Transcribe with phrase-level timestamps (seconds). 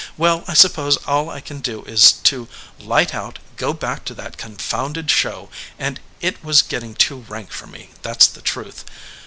[0.17, 2.47] Well, I suppose all I can do is to
[2.79, 7.67] light out, go back to that confounded show, and it was getting too rank for
[7.67, 8.83] me, that s the truth.